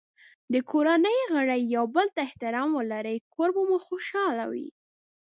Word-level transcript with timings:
که 0.51 0.59
کورنۍ 0.71 1.17
غړي 1.33 1.59
یو 1.75 1.85
بل 1.95 2.07
ته 2.15 2.19
احترام 2.27 2.69
ولري، 2.75 3.15
کور 3.33 3.49
به 3.55 3.61
خوشحال 3.87 4.37
وي. 4.51 4.67